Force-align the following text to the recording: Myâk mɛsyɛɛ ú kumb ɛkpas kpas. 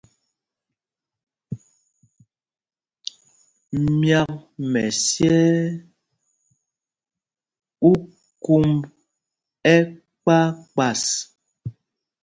Myâk 3.99 4.29
mɛsyɛɛ 4.71 5.55
ú 7.89 7.91
kumb 8.43 8.77
ɛkpas 9.73 10.47
kpas. 10.73 11.03